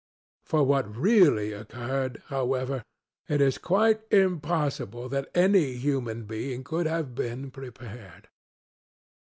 [0.47, 2.81] For what really occurred, however,
[3.29, 8.27] it is quite impossible that any human being could have been prepared.